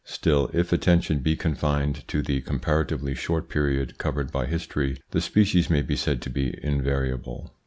Still, 0.03 0.49
if 0.51 0.73
attention 0.73 1.19
be 1.19 1.35
confined 1.35 2.07
to 2.07 2.23
the 2.23 2.41
comparatively 2.41 3.13
short 3.13 3.49
period 3.49 3.99
covered 3.99 4.31
by 4.31 4.47
history, 4.47 4.99
the 5.11 5.21
species 5.21 5.69
may 5.69 5.83
be 5.83 5.95
said 5.95 6.23
to 6.23 6.31
be 6.31 6.57
invariable. 6.63 7.53